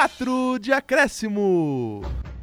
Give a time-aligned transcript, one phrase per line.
[0.00, 2.00] 4 de acréscimo.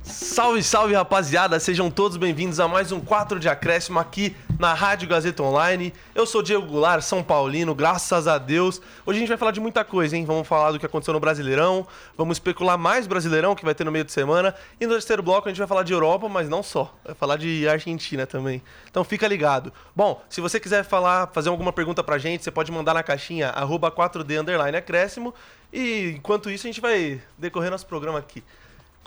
[0.08, 5.08] Salve, salve rapaziada, sejam todos bem-vindos a mais um 4 de acréscimo aqui na Rádio
[5.08, 5.94] Gazeta Online.
[6.16, 8.82] Eu sou Diego Goulart, São Paulino, graças a Deus.
[9.05, 10.23] Hoje a gente vai falar de muita coisa, hein?
[10.23, 11.86] Vamos falar do que aconteceu no Brasileirão,
[12.18, 14.55] vamos especular mais Brasileirão que vai ter no meio de semana.
[14.80, 17.38] E no terceiro bloco a gente vai falar de Europa, mas não só, vai falar
[17.38, 18.62] de Argentina também.
[18.89, 19.74] Então fica ligado.
[19.94, 23.50] Bom, se você quiser falar, fazer alguma pergunta pra gente, você pode mandar na caixinha
[23.50, 25.34] arroba 4D underline acréscimo.
[25.72, 28.42] E enquanto isso a gente vai decorrer nosso programa aqui.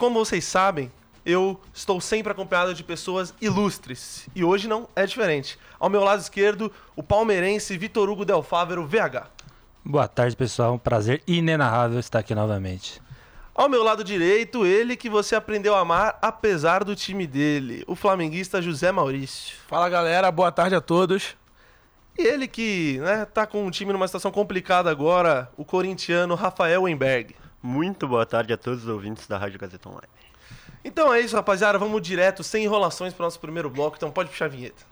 [0.01, 0.91] Como vocês sabem,
[1.25, 4.29] eu estou sempre acompanhado de pessoas ilustres.
[4.35, 5.59] E hoje não é diferente.
[5.79, 9.27] Ao meu lado esquerdo, o palmeirense Vitor Hugo Del Fávero, VH.
[9.85, 10.75] Boa tarde, pessoal.
[10.75, 13.01] Um prazer inenarrável estar aqui novamente.
[13.55, 17.95] Ao meu lado direito, ele que você aprendeu a amar apesar do time dele, o
[17.95, 19.57] flamenguista José Maurício.
[19.69, 21.37] Fala galera, boa tarde a todos.
[22.17, 26.83] E ele que né, tá com o time numa situação complicada agora, o corintiano Rafael
[26.83, 27.35] Weinberg.
[27.63, 30.20] Muito boa tarde a todos os ouvintes da Rádio Gazeta Online.
[30.85, 31.79] Então é isso, rapaziada.
[31.79, 33.97] Vamos direto, sem enrolações, para o nosso primeiro bloco.
[33.97, 34.91] Então pode puxar a vinheta.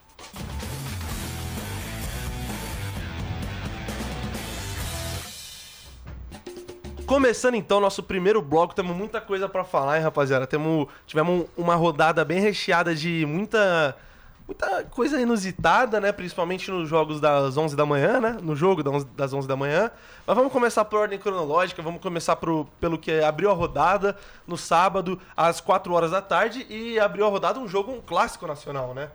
[7.07, 10.47] Começando então nosso primeiro bloco, temos muita coisa para falar, hein, rapaziada.
[10.47, 13.97] Temos, tivemos uma rodada bem recheada de muita
[14.49, 16.11] muita coisa inusitada, né?
[16.11, 18.39] Principalmente nos jogos das 11 da manhã, né?
[18.43, 19.91] No jogo das 11 da manhã.
[20.27, 24.57] Mas vamos começar por ordem cronológica, vamos começar pro, pelo que abriu a rodada no
[24.57, 28.95] sábado, às 4 horas da tarde, e abriu a rodada um jogo, um clássico nacional,
[28.95, 29.11] né?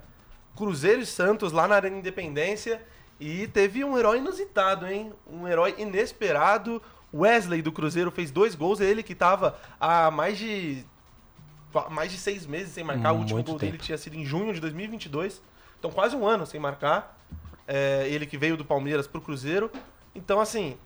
[0.55, 2.79] Cruzeiro e Santos lá na Arena Independência.
[3.19, 5.11] E teve um herói inusitado, hein?
[5.27, 6.79] Um herói inesperado.
[7.11, 10.83] Wesley do Cruzeiro fez dois gols, ele que estava há mais de
[11.89, 13.13] mais de seis meses sem marcar.
[13.13, 13.59] Hum, o último gol tempo.
[13.59, 15.41] dele tinha sido em junho de 2022.
[15.79, 17.19] Então, quase um ano sem marcar.
[17.67, 19.71] É, ele que veio do Palmeiras pro Cruzeiro.
[20.15, 20.77] Então, assim,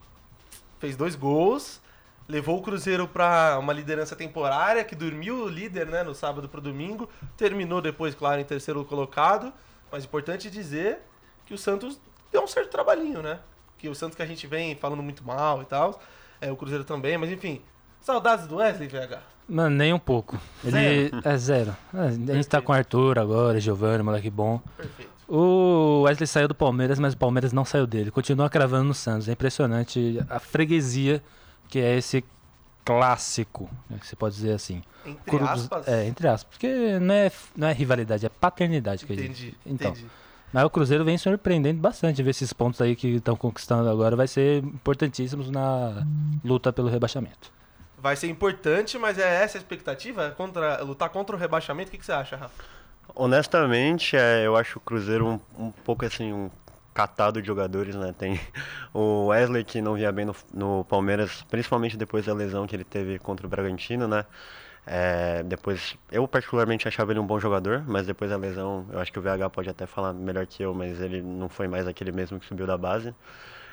[0.79, 1.81] fez dois gols.
[2.27, 7.09] Levou o Cruzeiro para uma liderança temporária, que dormiu líder né, no sábado pro domingo.
[7.37, 9.53] Terminou depois, claro, em terceiro colocado.
[9.91, 10.99] Mas importante dizer
[11.45, 11.99] que o Santos
[12.31, 13.39] deu um certo trabalhinho, né?
[13.77, 16.01] Que o Santos que a gente vem falando muito mal e tal.
[16.41, 17.61] É, o Cruzeiro também, mas enfim.
[18.01, 19.36] Saudades do Wesley, VH?
[19.47, 20.37] Mano, nem um pouco.
[20.63, 21.21] Ele zero.
[21.23, 21.77] é zero.
[21.93, 22.49] É, a gente Perfeito.
[22.49, 24.61] tá com o Arthur agora, Giovanni, moleque bom.
[24.75, 25.17] Perfeito.
[25.27, 28.11] O Wesley saiu do Palmeiras, mas o Palmeiras não saiu dele.
[28.11, 29.27] Continua cravando no Santos.
[29.27, 31.21] É impressionante a freguesia
[31.67, 32.23] que é esse
[32.85, 34.81] clássico, né, que você pode dizer assim.
[35.05, 35.87] Entre aspas?
[35.87, 36.57] É, entre aspas.
[36.57, 39.57] Porque não é, não é rivalidade, é paternidade que entendi, a gente...
[39.65, 40.07] Então, entendi.
[40.53, 42.23] Mas o Cruzeiro vem surpreendendo bastante.
[42.23, 46.05] Ver esses pontos aí que estão conquistando agora vai ser importantíssimos na
[46.43, 47.56] luta pelo rebaixamento
[47.97, 50.31] vai ser importante, mas é essa a expectativa?
[50.31, 51.89] Contra, lutar contra o rebaixamento?
[51.89, 52.63] O que, que você acha, Rafa?
[53.15, 56.51] Honestamente, é, eu acho o Cruzeiro um, um pouco assim, um
[56.93, 58.13] catado de jogadores, né?
[58.17, 58.39] Tem
[58.93, 62.83] o Wesley que não via bem no, no, Palmeiras, principalmente depois da lesão que ele
[62.83, 64.25] teve contra o Bragantino, né?
[64.85, 69.11] É, depois, eu particularmente achava ele um bom jogador, mas depois da lesão, eu acho
[69.11, 72.11] que o VH pode até falar melhor que eu, mas ele não foi mais aquele
[72.11, 73.13] mesmo que subiu da base.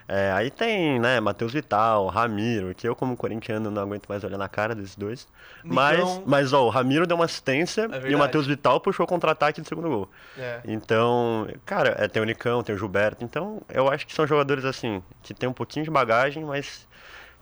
[0.07, 4.37] É, aí tem, né, Matheus Vital, Ramiro, que eu como corintiano não aguento mais olhar
[4.37, 5.27] na cara desses dois.
[5.63, 9.61] Mas, mas ó, o Ramiro deu uma assistência é e o Matheus Vital puxou contra-ataque
[9.61, 10.11] do segundo gol.
[10.37, 10.61] É.
[10.67, 13.25] Então, cara, é, tem o Nicão, tem o Gilberto.
[13.25, 16.87] Então, eu acho que são jogadores assim, que tem um pouquinho de bagagem, mas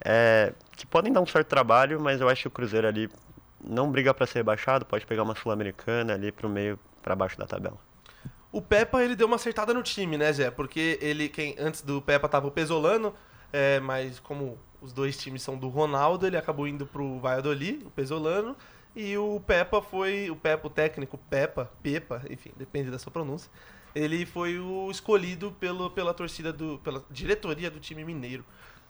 [0.04, 3.10] é, que podem dar um certo trabalho, mas eu acho que o Cruzeiro ali
[3.64, 7.46] não briga para ser rebaixado, pode pegar uma Sul-Americana ali pro meio, para baixo da
[7.46, 7.76] tabela.
[8.52, 10.50] O Peppa, ele deu uma acertada no time, né, Zé?
[10.50, 13.14] Porque ele, quem antes do Peppa tava o Pesolano,
[13.50, 17.90] é, mas como os dois times são do Ronaldo, ele acabou indo pro Valladolid, o
[17.90, 18.54] Pesolano,
[18.94, 23.50] e o Peppa foi, o Peppa, o técnico Peppa, Pepa, enfim, depende da sua pronúncia,
[23.94, 28.44] ele foi o escolhido pelo, pela torcida do, pela diretoria do time mineiro.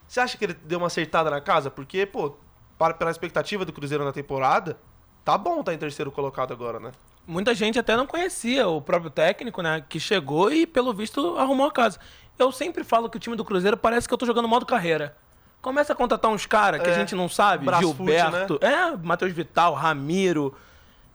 [0.08, 1.70] Você acha que ele deu uma acertada na casa?
[1.70, 2.34] Porque, pô,
[2.76, 4.76] para, pela expectativa do Cruzeiro na temporada,
[5.24, 6.90] tá bom tá em terceiro colocado agora, né?
[7.26, 9.84] Muita gente até não conhecia o próprio técnico, né?
[9.88, 11.98] Que chegou e, pelo visto, arrumou a casa.
[12.38, 15.16] Eu sempre falo que o time do Cruzeiro parece que eu tô jogando modo carreira.
[15.60, 18.68] Começa a contratar uns caras que é, a gente não sabe, Gilberto, né?
[18.68, 20.54] é, Matheus Vital, Ramiro.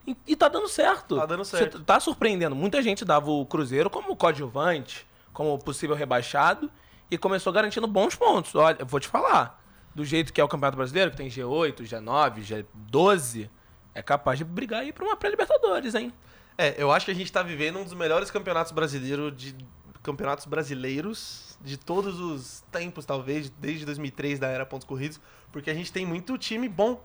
[0.07, 1.17] E, e tá dando certo.
[1.17, 1.79] Tá dando certo.
[1.79, 2.55] Você tá surpreendendo.
[2.55, 6.71] Muita gente dava o Cruzeiro como coadjuvante, como possível rebaixado,
[7.11, 8.55] e começou garantindo bons pontos.
[8.55, 9.61] Olha, eu vou te falar.
[9.93, 13.49] Do jeito que é o Campeonato Brasileiro, que tem G8, G9, G12,
[13.97, 16.13] é capaz de brigar aí pra uma pré-Libertadores, hein?
[16.55, 19.55] É, eu acho que a gente tá vivendo um dos melhores campeonatos brasileiros de
[20.03, 25.19] campeonatos brasileiros de todos os tempos, talvez, desde 2003 da era pontos corridos,
[25.51, 27.03] porque a gente tem muito time bom.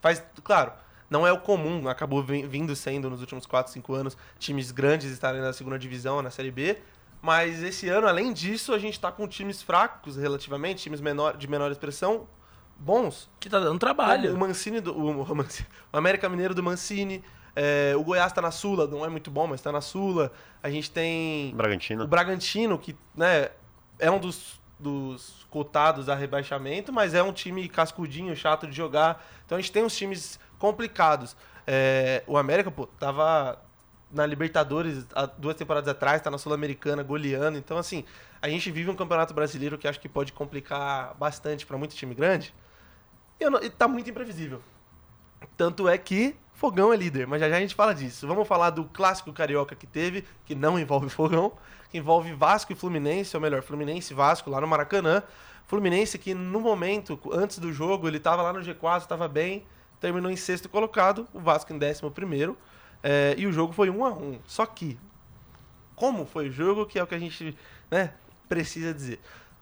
[0.00, 0.72] Faz, claro,
[1.10, 5.42] não é o comum, acabou vindo sendo nos últimos 4, 5 anos times grandes estarem
[5.42, 6.78] na segunda divisão, na Série B,
[7.20, 11.46] mas esse ano, além disso, a gente tá com times fracos relativamente, times menor, de
[11.46, 12.26] menor expressão,
[12.80, 13.30] bons.
[13.38, 14.34] Que tá dando trabalho.
[14.34, 15.46] O Mancini, do, o, o,
[15.92, 17.22] América Mineiro do Mancini.
[17.54, 20.32] É, o Goiás tá na Sula, não é muito bom, mas tá na Sula.
[20.62, 22.04] A gente tem Bragantino.
[22.04, 23.50] o Bragantino, que né,
[23.98, 29.24] é um dos, dos cotados a rebaixamento, mas é um time cascudinho, chato de jogar.
[29.44, 31.36] Então a gente tem uns times complicados.
[31.66, 33.60] É, o América, pô, tava
[34.12, 37.58] na Libertadores há duas temporadas atrás, tá na Sul-Americana goleando.
[37.58, 38.04] Então, assim,
[38.42, 42.14] a gente vive um campeonato brasileiro que acho que pode complicar bastante para muito time
[42.14, 42.54] grande.
[43.40, 44.60] Eu não- tá muito imprevisível.
[45.56, 48.26] Tanto é que Fogão é líder, mas já já a gente fala disso.
[48.26, 51.52] Vamos falar do clássico carioca que teve, que não envolve Fogão,
[51.90, 55.22] que envolve Vasco e Fluminense, ou melhor, Fluminense e Vasco lá no Maracanã.
[55.66, 59.64] Fluminense que no momento, antes do jogo, ele tava lá no G4, tava bem,
[60.00, 62.58] terminou em sexto colocado, o Vasco em décimo primeiro,
[63.02, 64.38] é, e o jogo foi um a um.
[64.46, 64.98] Só que,
[65.94, 67.56] como foi o jogo, que é o que a gente
[67.90, 68.12] né,
[68.48, 69.18] precisa dizer.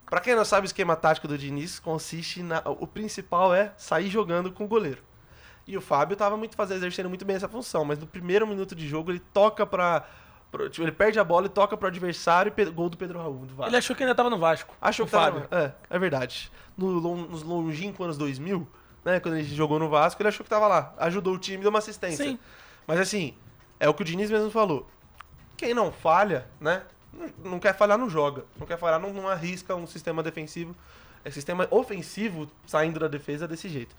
[0.08, 2.60] Pra quem não sabe, o esquema tático do Diniz consiste na.
[2.64, 5.02] O principal é sair jogando com o goleiro.
[5.66, 8.74] E o Fábio tava muito fazendo, exercendo muito bem essa função, mas no primeiro minuto
[8.74, 10.06] de jogo ele toca pra.
[10.50, 13.44] pro- tipo, ele perde a bola e toca pro adversário e gol do Pedro Raul
[13.44, 13.68] do Vasco.
[13.70, 14.74] Ele achou que ainda tava no Vasco.
[14.80, 15.48] Achou o que tava- Fábio.
[15.50, 16.50] É, é verdade.
[16.76, 18.66] No, nos longínquos anos 2000,
[19.04, 20.94] né, quando ele jogou no Vasco, ele achou que tava lá.
[20.96, 22.24] Ajudou o time, deu uma assistência.
[22.24, 22.38] Sim.
[22.86, 23.34] Mas assim,
[23.78, 24.88] é o que o Diniz mesmo falou.
[25.54, 26.82] Quem não falha, né?
[27.44, 28.44] Não- quer falhar, não joga.
[28.58, 30.74] Não quer falhar, não, não arrisca um sistema defensivo.
[31.24, 33.94] É sistema ofensivo saindo da defesa desse jeito.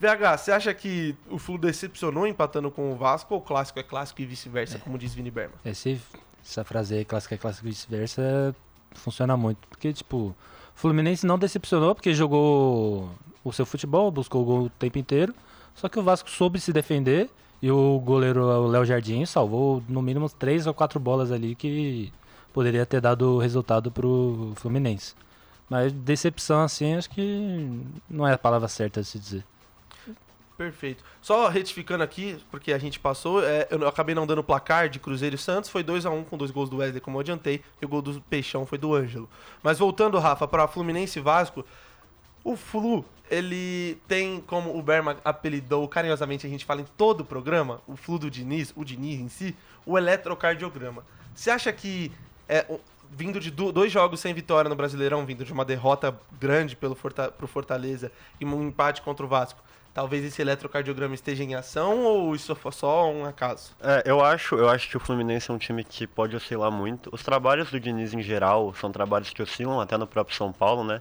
[0.00, 3.82] VH, você acha que o Flu decepcionou empatando com o Vasco ou o clássico é
[3.82, 5.56] clássico e vice-versa, como diz Vini Berman?
[5.64, 6.00] Esse,
[6.44, 8.54] essa frase aí, clássica é clássica e vice-versa,
[8.94, 9.66] funciona muito.
[9.68, 10.34] Porque, tipo, o
[10.74, 13.10] Fluminense não decepcionou porque jogou
[13.42, 15.34] o seu futebol, buscou o gol o tempo inteiro.
[15.74, 17.28] Só que o Vasco soube se defender
[17.60, 22.12] e o goleiro, o Léo Jardim, salvou no mínimo três ou quatro bolas ali que
[22.52, 25.14] poderia ter dado o resultado pro Fluminense.
[25.68, 29.44] Mas decepção, assim, acho que não é a palavra certa de se dizer.
[30.58, 31.04] Perfeito.
[31.22, 35.36] Só retificando aqui, porque a gente passou, é, eu acabei não dando placar de Cruzeiro
[35.36, 37.84] e Santos, foi 2 a 1 com dois gols do Wesley, como eu adiantei, e
[37.84, 39.28] o gol do Peixão foi do Ângelo.
[39.62, 41.64] Mas voltando, Rafa, para Fluminense e Vasco,
[42.42, 47.24] o Flu, ele tem, como o Berma apelidou carinhosamente, a gente fala em todo o
[47.24, 49.56] programa, o Flu do Diniz, o Diniz em si,
[49.86, 51.04] o eletrocardiograma.
[51.36, 52.10] Você acha que,
[52.48, 52.64] é,
[53.10, 56.94] vindo de do- dois jogos sem vitória no Brasileirão, vindo de uma derrota grande pelo
[56.94, 58.10] Forta, pro Fortaleza
[58.40, 59.60] e um empate contra o Vasco,
[59.94, 63.72] talvez esse eletrocardiograma esteja em ação ou isso foi só um acaso?
[63.80, 67.08] É, eu acho, eu acho que o Fluminense é um time que pode oscilar muito.
[67.12, 70.84] Os trabalhos do Diniz em geral são trabalhos que oscilam até no próprio São Paulo,
[70.84, 71.00] né?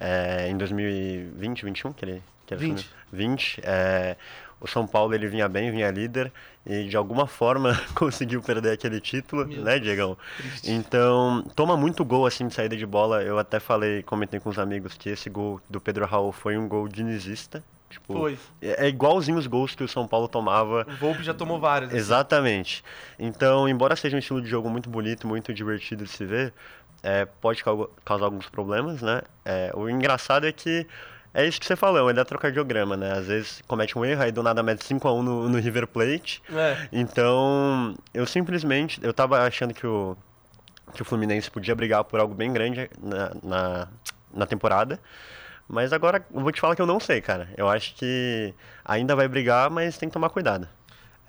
[0.00, 2.78] É, em 2020, 21, que ele, que ele 20.
[2.78, 2.96] assumiu?
[3.12, 3.60] 20.
[3.62, 4.16] é,
[4.62, 6.32] o São Paulo ele vinha bem, vinha líder
[6.64, 10.16] e de alguma forma conseguiu perder aquele título, Meu né, Diegão?
[10.36, 10.70] triste.
[10.70, 13.22] Então, toma muito gol assim de saída de bola.
[13.22, 16.68] Eu até falei, comentei com os amigos que esse gol do Pedro Raul foi um
[16.68, 17.62] gol dinizista.
[17.90, 18.38] Tipo, Foi.
[18.62, 21.90] é é igualzinho os gols que o São Paulo tomava O Volpe já tomou vários.
[21.90, 21.98] assim.
[21.98, 22.82] Exatamente.
[23.18, 26.54] Então, embora seja um estilo de jogo muito bonito, muito divertido de se ver,
[27.02, 29.20] é, pode cau- causar alguns problemas, né?
[29.44, 30.86] É, o engraçado é que
[31.34, 33.12] é isso que você falou, é um eletrocardiograma, né?
[33.12, 36.42] Às vezes comete um erro, aí do nada mete 5x1 no, no River Plate.
[36.52, 36.88] É.
[36.92, 40.16] Então, eu simplesmente, eu tava achando que o,
[40.92, 43.88] que o Fluminense podia brigar por algo bem grande na, na,
[44.32, 45.00] na temporada.
[45.66, 47.48] Mas agora eu vou te falar que eu não sei, cara.
[47.56, 48.52] Eu acho que
[48.84, 50.68] ainda vai brigar, mas tem que tomar cuidado.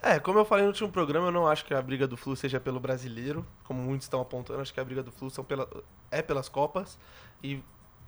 [0.01, 2.35] É, como eu falei no último programa, eu não acho que a briga do Flu
[2.35, 4.59] seja pelo brasileiro, como muitos estão apontando.
[4.59, 5.65] Acho que a briga do Flu são pela,
[6.11, 6.99] é pelas Copas
[7.41, 7.63] e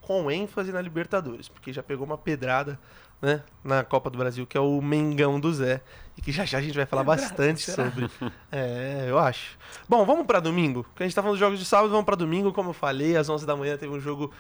[0.06, 2.80] com ênfase na Libertadores, porque já pegou uma pedrada
[3.20, 5.82] né, na Copa do Brasil, que é o Mengão do Zé,
[6.16, 8.08] e que já já a gente vai falar bastante sobre.
[8.52, 9.58] É, eu acho.
[9.90, 12.16] Bom, vamos pra domingo, porque a gente tá falando dos jogos de sábado, vamos pra
[12.16, 14.32] domingo, como eu falei, às 11 da manhã teve um jogo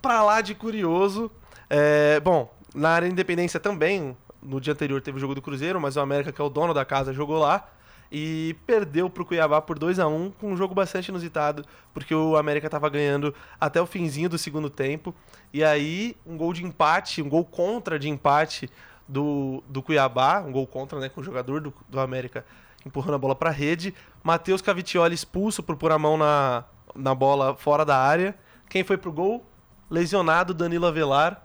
[0.00, 1.30] pra lá de curioso.
[1.68, 5.96] É, bom, na área Independência também, no dia anterior teve o jogo do Cruzeiro, mas
[5.96, 7.68] o América, que é o dono da casa, jogou lá
[8.10, 11.64] e perdeu pro Cuiabá por 2 a 1 com um jogo bastante inusitado,
[11.94, 15.14] porque o América tava ganhando até o finzinho do segundo tempo.
[15.52, 18.68] E aí, um gol de empate, um gol contra de empate
[19.06, 22.44] do, do Cuiabá, um gol contra, né, com o jogador do, do América
[22.84, 23.94] empurrando a bola pra rede.
[24.22, 26.64] Matheus Cavitioli expulso por pôr a mão na,
[26.94, 28.34] na bola fora da área.
[28.68, 29.44] Quem foi pro gol?
[29.90, 31.44] Lesionado Danilo Avelar,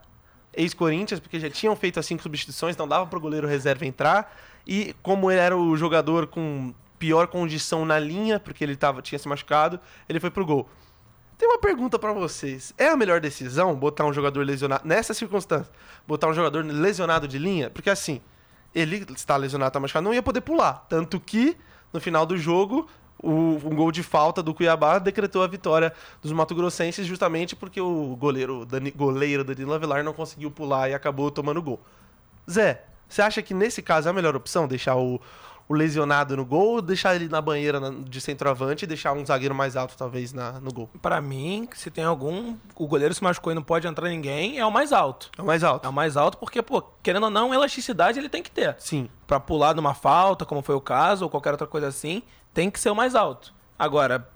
[0.54, 4.32] ex-Corinthians, porque já tinham feito as cinco substituições, não dava pro goleiro reserva entrar.
[4.66, 9.20] E como ele era o jogador com pior condição na linha, porque ele tava, tinha
[9.20, 9.80] se machucado,
[10.10, 10.68] ele foi pro gol.
[11.38, 12.74] Tem uma pergunta pra vocês.
[12.78, 15.72] É a melhor decisão botar um jogador lesionado nessa circunstância?
[16.08, 17.70] Botar um jogador lesionado de linha?
[17.70, 18.22] Porque assim,
[18.74, 20.86] ele está lesionado, tá machucado, não ia poder pular.
[20.88, 21.58] Tanto que
[21.92, 22.88] no final do jogo,
[23.22, 28.16] o, um gol de falta do Cuiabá decretou a vitória dos mato-grossenses justamente porque o
[28.16, 31.82] goleiro, Dani, goleiro Danilo Avelar não conseguiu pular e acabou tomando gol.
[32.50, 35.20] Zé, você acha que nesse caso é a melhor opção deixar o,
[35.68, 39.56] o lesionado no gol ou deixar ele na banheira de centroavante e deixar um zagueiro
[39.56, 40.90] mais alto, talvez, na, no gol?
[41.02, 42.56] Para mim, se tem algum.
[42.76, 45.32] O goleiro se machucou e não pode entrar ninguém, é o mais alto.
[45.38, 45.86] É o mais alto.
[45.86, 48.76] É o mais alto porque, pô, querendo ou não, elasticidade ele tem que ter.
[48.80, 49.10] Sim.
[49.26, 52.22] Pra pular numa falta, como foi o caso, ou qualquer outra coisa assim,
[52.54, 53.54] tem que ser o mais alto.
[53.78, 54.28] Agora,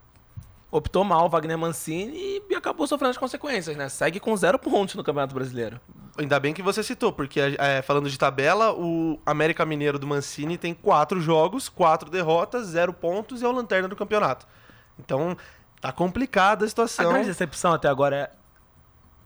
[0.72, 3.88] optou mal o Wagner Mancini e acabou sofrendo as consequências, né?
[3.90, 5.80] Segue com zero pontos no Campeonato Brasileiro.
[6.20, 10.58] Ainda bem que você citou, porque é, falando de tabela, o América Mineiro do Mancini
[10.58, 14.46] tem quatro jogos, quatro derrotas, zero pontos e é o lanterna do campeonato.
[15.00, 15.38] Então,
[15.80, 17.10] tá complicada a situação.
[17.10, 18.30] A grande decepção até agora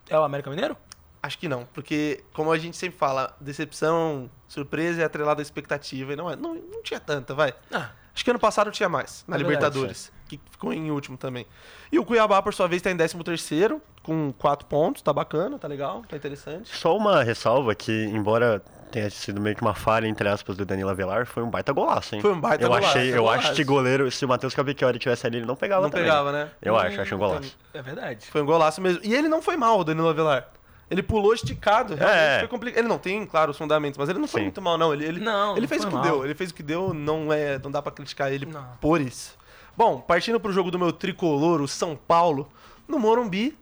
[0.10, 0.78] é, é o América Mineiro?
[1.22, 6.14] Acho que não, porque como a gente sempre fala, decepção, surpresa é atrelada à expectativa
[6.14, 7.56] e não é, não, não tinha tanta, vai.
[7.72, 7.90] Ah.
[8.14, 11.48] Acho que ano passado tinha mais, na é Libertadores, verdade, que ficou em último também.
[11.92, 15.58] E o Cuiabá, por sua vez, está em 13 terceiro com 4 pontos, tá bacana,
[15.58, 16.76] tá legal, tá interessante.
[16.76, 20.90] Só uma ressalva que, embora tenha sido meio que uma falha, entre aspas, do Danilo
[20.90, 22.22] Avelar, foi um baita golaço, hein?
[22.22, 22.88] Foi um baita eu golaço.
[22.90, 23.48] Achei, eu golaço.
[23.48, 26.06] acho que goleiro, se o Matheus Cavicchioli tivesse ali, ele não pegava Não também.
[26.06, 26.52] pegava, né?
[26.62, 27.58] Eu hum, acho, achei um golaço.
[27.74, 28.28] É verdade.
[28.28, 29.02] Foi um golaço mesmo.
[29.04, 30.48] E ele não foi mal, o Danilo Avelar.
[30.94, 32.40] Ele pulou esticado, realmente é.
[32.40, 32.80] foi complicado.
[32.80, 34.46] Ele não tem, claro, os fundamentos, mas ele não foi Sim.
[34.46, 34.94] muito mal, não.
[34.94, 36.04] Ele, ele, não, ele não fez o que mal.
[36.04, 36.24] deu.
[36.24, 38.64] Ele fez o que deu, não, é, não dá para criticar ele não.
[38.80, 39.36] por isso.
[39.76, 42.48] Bom, partindo pro jogo do meu tricolor, o São Paulo,
[42.88, 43.58] no Morumbi,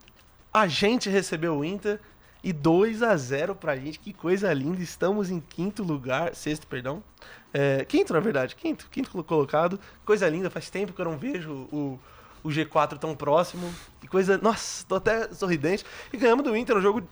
[0.52, 1.98] a gente recebeu o Inter
[2.44, 3.98] e 2 a 0 pra gente.
[3.98, 4.82] Que coisa linda.
[4.82, 7.02] Estamos em quinto lugar, sexto, perdão.
[7.54, 9.80] É, quinto, na verdade, quinto, quinto colocado.
[10.04, 11.98] Coisa linda, faz tempo que eu não vejo o,
[12.42, 13.72] o G4 tão próximo.
[14.00, 14.38] Que coisa.
[14.38, 15.84] Nossa, tô até sorridente.
[16.12, 17.02] E ganhamos do Inter, um jogo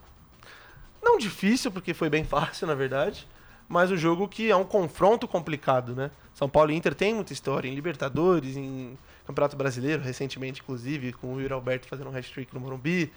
[1.02, 3.26] não difícil, porque foi bem fácil, na verdade,
[3.68, 6.10] mas um jogo que é um confronto complicado, né?
[6.34, 11.34] São Paulo e Inter tem muita história em Libertadores, em Campeonato Brasileiro, recentemente, inclusive, com
[11.34, 13.12] o Yuri Alberto fazendo um hat-trick no Morumbi,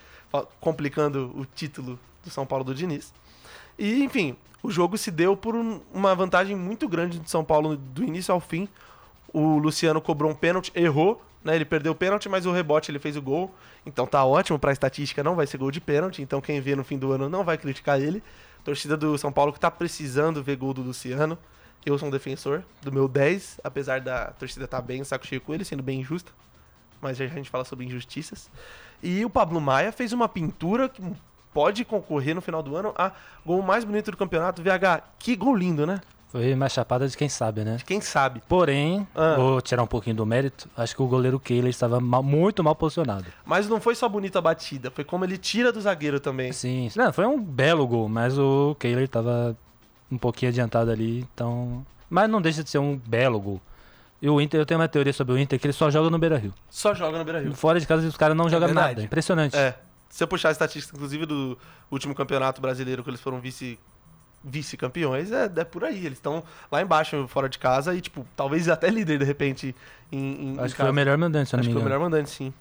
[0.60, 3.14] complicando o título do São Paulo do Diniz.
[3.78, 7.76] E, enfim, o jogo se deu por um, uma vantagem muito grande de São Paulo
[7.76, 8.68] do início ao fim.
[9.34, 11.56] O Luciano cobrou um pênalti, errou, né?
[11.56, 13.54] Ele perdeu o pênalti, mas o rebote ele fez o gol.
[13.86, 16.22] Então tá ótimo para a estatística, não vai ser gol de pênalti.
[16.22, 18.24] Então quem vê no fim do ano não vai criticar ele.
[18.64, 21.38] Torcida do São Paulo que tá precisando ver gol do Luciano.
[21.86, 25.42] Eu sou um defensor do meu 10, apesar da torcida estar tá bem saco cheio
[25.42, 26.32] com ele, sendo bem injusta.
[27.02, 28.50] Mas já a gente fala sobre injustiças.
[29.02, 31.04] E o Pablo Maia fez uma pintura que
[31.54, 33.12] pode concorrer no final do ano a
[33.46, 34.64] gol mais bonito do campeonato.
[34.64, 36.00] VH, que gol lindo, né?
[36.34, 37.76] Foi mais chapada de quem sabe, né?
[37.76, 38.42] De quem sabe.
[38.50, 39.36] Porém, ah.
[39.36, 40.68] vou tirar um pouquinho do mérito.
[40.76, 43.28] Acho que o goleiro Kehler estava mal, muito mal posicionado.
[43.46, 46.52] Mas não foi só bonita a batida, foi como ele tira do zagueiro também.
[46.52, 49.56] Sim, não, foi um belo gol, mas o Kehler estava
[50.12, 51.86] um pouquinho adiantado ali, então.
[52.10, 53.62] Mas não deixa de ser um belo gol.
[54.20, 56.18] E o Inter, eu tenho uma teoria sobre o Inter que ele só joga no
[56.18, 56.54] Beira Rio.
[56.68, 57.54] Só joga no Beira Rio.
[57.54, 59.04] Fora de casa os caras não é jogam nada.
[59.04, 59.56] Impressionante.
[59.56, 59.78] É.
[60.10, 61.56] Se eu puxar a estatística, inclusive, do
[61.92, 63.78] último campeonato brasileiro, que eles foram vice
[64.44, 66.06] vice-campeões, é, é, por aí.
[66.06, 69.76] Eles estão lá embaixo, fora de casa, e, tipo, talvez até líder, de repente,
[70.12, 71.82] em, em Acho em que foi o melhor mandante, se não Acho engano.
[71.82, 72.54] foi o melhor mandante, sim.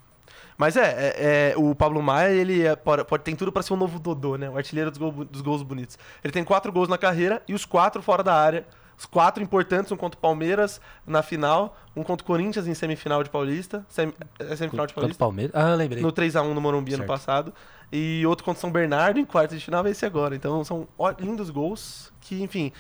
[0.56, 3.72] Mas é, é, é o Pablo Maia, ele é, pode, pode, tem tudo para ser
[3.72, 4.48] um novo Dodô, né?
[4.48, 5.98] O artilheiro dos, gol, dos gols bonitos.
[6.22, 8.64] Ele tem quatro gols na carreira e os quatro fora da área.
[9.02, 13.25] Os quatro importantes, um contra o Palmeiras na final, um contra o Corinthians em semifinal
[13.25, 13.85] de Paulista.
[13.88, 15.00] Sem, é semifinal de Paulista?
[15.00, 15.52] Contra o Palmeiras?
[15.56, 16.00] Ah, lembrei.
[16.00, 17.00] No 3x1 no Morumbi certo.
[17.00, 17.52] ano passado.
[17.90, 20.37] E outro contra São Bernardo em quarto de final vai ser agora.
[20.37, 20.87] Então são
[21.18, 22.73] lindos gols que, enfim,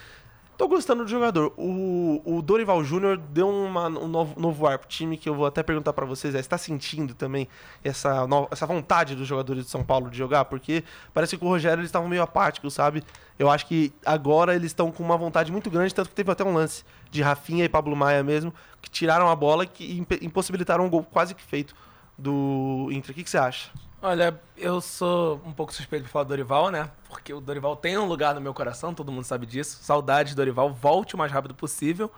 [0.62, 1.52] tô gostando do jogador.
[1.56, 5.44] O, o Dorival Júnior deu uma, um novo, novo ar pro time que eu vou
[5.44, 6.36] até perguntar para vocês.
[6.36, 7.48] É, está sentindo também
[7.82, 10.44] essa, no, essa vontade dos jogadores de São Paulo de jogar?
[10.44, 13.02] Porque parece que o Rogério eles estavam meio apáticos, sabe?
[13.36, 16.44] Eu acho que agora eles estão com uma vontade muito grande, tanto que teve até
[16.44, 20.88] um lance de Rafinha e Pablo Maia mesmo, que tiraram a bola e impossibilitaram um
[20.88, 21.74] gol quase que feito
[22.16, 23.10] do Inter.
[23.10, 23.68] O que, que você acha?
[24.04, 26.90] Olha, eu sou um pouco suspeito de falar do Dorival, né?
[27.08, 29.78] Porque o Dorival tem um lugar no meu coração, todo mundo sabe disso.
[29.80, 32.10] Saudade, Dorival, volte o mais rápido possível.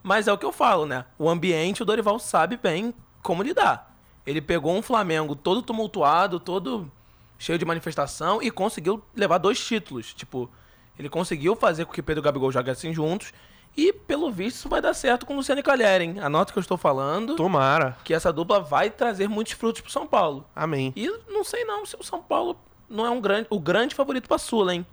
[0.00, 1.04] Mas é o que eu falo, né?
[1.18, 3.96] O ambiente, o Dorival sabe bem como lidar.
[4.24, 6.88] Ele pegou um Flamengo todo tumultuado, todo
[7.36, 10.14] cheio de manifestação e conseguiu levar dois títulos.
[10.14, 10.48] Tipo,
[10.96, 13.32] ele conseguiu fazer com que Pedro e Gabigol jogassem juntos
[13.76, 16.20] e, pelo visto, isso vai dar certo com o Luciano e Calheri, hein?
[16.20, 17.34] Anota o que eu estou falando.
[17.34, 17.96] Tomara.
[18.04, 20.46] Que essa dupla vai trazer muitos frutos pro São Paulo.
[20.54, 20.92] Amém.
[20.94, 22.56] E não sei não se o São Paulo
[22.88, 24.86] não é um grande, o grande favorito pra Sula, hein?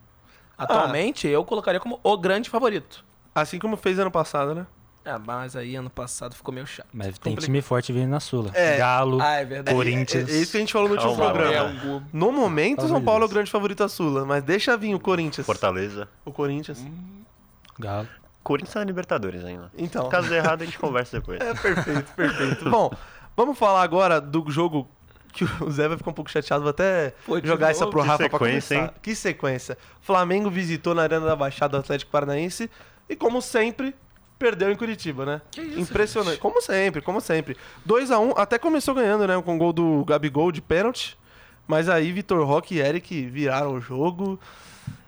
[0.58, 1.32] Atualmente, ah.
[1.32, 3.06] eu colocaria como o grande favorito.
[3.34, 4.66] Assim como fez ano passado, né?
[5.04, 6.88] É, mas aí ano passado ficou meio chato.
[6.94, 8.52] Mas tem time forte vindo na Sula.
[8.54, 8.78] É.
[8.78, 10.30] Galo, ah, é Corinthians.
[10.30, 12.08] É, é, isso que a gente falou no último programa.
[12.14, 15.00] No momento, o São Paulo é o grande favorito da Sula, mas deixa vir o
[15.00, 15.46] Corinthians.
[15.46, 16.08] Fortaleza.
[16.24, 16.80] O Corinthians.
[16.80, 17.24] Hum.
[17.80, 18.08] Galo.
[18.44, 19.72] Corinthians na Libertadores ainda.
[19.78, 20.10] Então.
[20.10, 21.40] Caso errado, a gente conversa depois.
[21.44, 22.70] É, perfeito, perfeito.
[22.70, 22.92] Bom,
[23.36, 24.90] vamos falar agora do jogo
[25.34, 26.64] que o Zé vai ficar um pouco chateado.
[26.64, 28.94] Vou até Pô, jogar essa pro Rafa pra sequência, começar.
[28.94, 29.00] hein?
[29.02, 29.78] Que sequência.
[30.02, 32.70] Flamengo visitou na Arena da Baixada o Atlético Paranaense
[33.08, 33.96] e, como sempre,
[34.38, 35.42] perdeu em Curitiba, né?
[35.52, 36.32] Que isso, Impressionante.
[36.34, 36.42] gente?
[36.42, 37.56] Como sempre, como sempre.
[37.88, 39.42] 2x1, até começou ganhando, né?
[39.42, 41.18] Com o gol do Gabigol de pênalti.
[41.68, 44.38] Mas aí Vitor Roque e Eric viraram o jogo.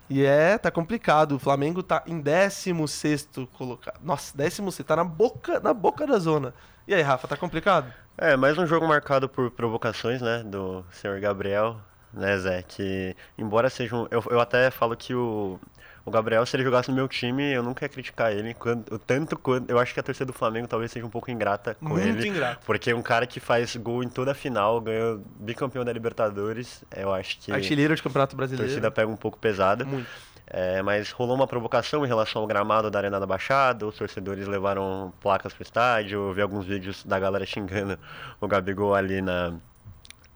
[0.08, 1.32] E é, tá complicado.
[1.32, 4.00] O Flamengo tá em 16 colocado.
[4.02, 6.54] Nossa, 16 tá na boca, na boca da zona.
[6.86, 7.92] E aí, Rafa, tá complicado?
[8.16, 11.80] É, mais um jogo marcado por provocações, né, do senhor Gabriel,
[12.12, 14.06] né, Zé, que embora seja um...
[14.10, 15.58] Eu, eu até falo que o,
[16.04, 18.98] o Gabriel, se ele jogasse no meu time, eu nunca ia criticar ele, quando, o
[18.98, 19.70] tanto quanto...
[19.70, 22.28] Eu acho que a torcida do Flamengo talvez seja um pouco ingrata com Muito ele.
[22.28, 22.64] ingrato.
[22.66, 27.12] Porque um cara que faz gol em toda a final, ganhou bicampeão da Libertadores, eu
[27.12, 28.70] acho que Artilheiro de Campeonato a Brasileiro.
[28.70, 29.84] torcida pega um pouco pesada.
[29.84, 30.06] Muito.
[30.46, 34.46] É, mas rolou uma provocação em relação ao gramado da Arena da Baixada, os torcedores
[34.46, 37.98] levaram placas pro estádio, eu vi alguns vídeos da galera xingando
[38.38, 39.54] o Gabigol ali na,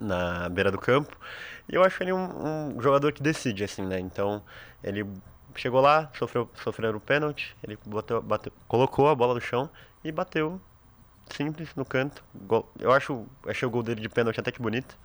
[0.00, 1.14] na beira do campo.
[1.68, 4.00] E eu acho ele um, um jogador que decide, assim, né?
[4.00, 4.42] Então,
[4.82, 5.06] ele
[5.60, 9.68] chegou lá, sofreu, sofreu o pênalti, ele bateu, bateu, colocou a bola no chão
[10.04, 10.60] e bateu
[11.30, 12.22] simples no canto.
[12.34, 14.96] Gol- Eu acho, achei o gol dele de pênalti até que bonito.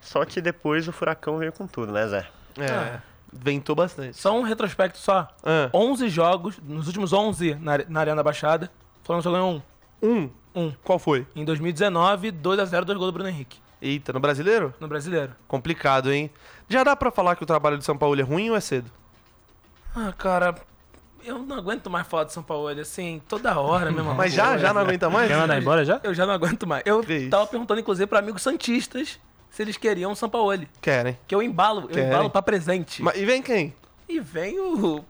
[0.00, 2.26] Só que depois o furacão veio com tudo, né, Zé?
[2.58, 3.02] É, Ah.
[3.32, 4.16] ventou bastante.
[4.16, 5.28] Só um retrospecto só.
[5.44, 8.70] Ah, 11 jogos, nos últimos 11 na, na Arena da Baixada,
[9.02, 9.62] o Flamengo só ganhou um.
[10.02, 10.30] um.
[10.54, 10.72] Um.
[10.82, 11.26] Qual foi?
[11.36, 14.74] Em 2019, 2x0, dois gols do Bruno Henrique, Eita, no brasileiro?
[14.80, 15.32] no Brasileiro.
[15.46, 16.28] Complicado, hein?
[16.68, 18.90] Já dá pra falar que o trabalho de São Paulo é ruim ou é cedo?
[19.94, 20.54] Ah, cara,
[21.24, 24.56] eu não aguento mais falar de São Paulo, assim, toda hora, a mesma Mas já,
[24.56, 25.28] já não aguenta mais?
[25.28, 26.00] Quer mandar embora já?
[26.02, 26.82] Eu já não aguento mais.
[26.86, 27.30] Eu Que isso?
[27.30, 29.18] tava perguntando, inclusive, pra amigos santistas
[29.50, 30.64] se eles queriam o São Paulo.
[30.80, 31.18] Querem.
[31.26, 32.08] Que eu embalo, eu Querem.
[32.08, 33.02] embalo pra presente.
[33.02, 33.74] Mas- e vem quem?
[34.08, 35.04] E vem o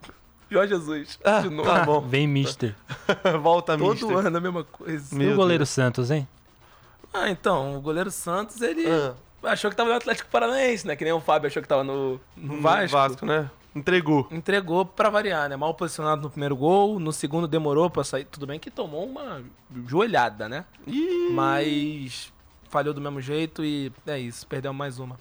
[0.50, 1.68] Jorge Jesus, Ah, de novo.
[1.68, 2.00] tá bom.
[2.00, 2.74] Vem Mister.
[3.42, 4.26] Volta, Todo mister.
[4.26, 5.14] ano a mesma coisa.
[5.14, 6.26] E Meu o goleiro Santos, hein?
[7.12, 9.12] Ah, então, o goleiro Santos, ele Ah,
[9.44, 10.96] achou que tava no Atlético Paranaense, né?
[10.96, 12.96] Que nem o Fábio achou que tava no, no no Vasco.
[12.96, 13.50] Vasco, né?
[13.74, 14.26] Entregou.
[14.30, 15.56] Entregou pra variar, né?
[15.56, 18.24] Mal posicionado no primeiro gol, no segundo demorou pra sair.
[18.24, 19.42] Tudo bem que tomou uma
[19.86, 20.64] joelhada, né?
[20.86, 22.32] Ih, Mas
[22.68, 25.18] falhou do mesmo jeito e é isso, perdeu mais uma.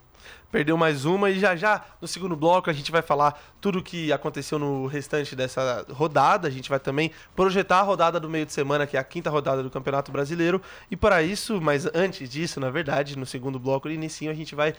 [0.52, 3.84] Perdeu mais uma e já já no segundo bloco a gente vai falar tudo o
[3.84, 6.48] que aconteceu no restante dessa rodada.
[6.48, 9.30] A gente vai também projetar a rodada do meio de semana, que é a quinta
[9.30, 10.62] rodada do Campeonato Brasileiro.
[10.90, 14.56] E para isso, mas antes disso, na verdade, no segundo bloco, no inicinho, a gente
[14.56, 14.74] vai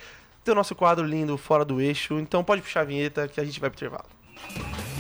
[0.44, 2.18] ter o nosso quadro lindo fora do eixo.
[2.18, 4.99] Então pode puxar a vinheta que a gente vai pro intervalo.